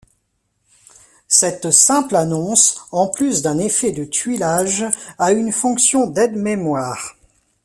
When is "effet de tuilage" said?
3.59-4.83